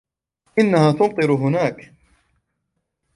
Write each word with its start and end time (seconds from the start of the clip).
إنها 0.59 0.91
تمطر 0.91 1.31
هناك. 1.35 1.93